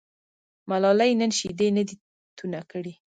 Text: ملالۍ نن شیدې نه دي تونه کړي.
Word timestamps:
ملالۍ 0.69 1.11
نن 1.21 1.31
شیدې 1.39 1.67
نه 1.77 1.83
دي 1.87 1.95
تونه 2.37 2.59
کړي. 2.71 2.93